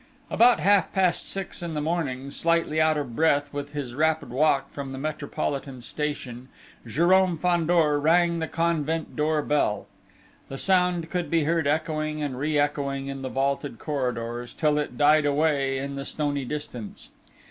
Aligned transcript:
About 0.31 0.59
half 0.59 0.91
past 0.93 1.29
six 1.29 1.61
in 1.61 1.75
the 1.75 1.79
morning, 1.79 2.31
slightly 2.31 2.81
out 2.81 2.97
of 2.97 3.15
breath 3.15 3.53
with 3.53 3.73
his 3.73 3.93
rapid 3.93 4.31
walk 4.31 4.71
from 4.71 4.89
the 4.89 4.97
Metropolitan 4.97 5.79
station, 5.79 6.49
Jérôme 6.87 7.39
Fandor 7.39 7.99
rang 7.99 8.39
the 8.39 8.47
convent 8.47 9.15
door 9.15 9.43
bell. 9.43 9.85
The 10.49 10.57
sound 10.57 11.11
could 11.11 11.29
be 11.29 11.43
heard 11.43 11.67
echoing 11.67 12.19
and 12.23 12.39
re 12.39 12.57
echoing 12.57 13.09
in 13.09 13.21
the 13.21 13.29
vaulted 13.29 13.77
corridors, 13.77 14.55
till 14.55 14.79
it 14.79 14.97
died 14.97 15.27
away 15.27 15.77
in 15.77 15.93
the 15.93 16.05
stony 16.05 16.45
distance. 16.45 17.09